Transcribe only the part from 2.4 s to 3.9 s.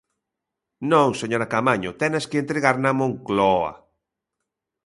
entregar na Moncloa.